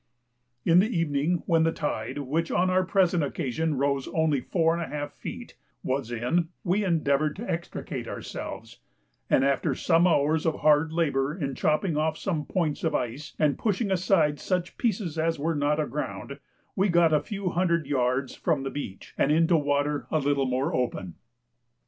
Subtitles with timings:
[0.65, 5.53] In the evening, when the tide, which on the present occasion rose only 4½ feet,
[5.83, 8.79] was in, we endeavoured to extricate ourselves;
[9.29, 13.59] and after some hours of hard labour in chopping off some points of ice, and
[13.59, 16.39] pushing aside such pieces as were not aground,
[16.75, 20.73] we got a few hundred yards from the beach, and into water a little more
[20.73, 21.13] open.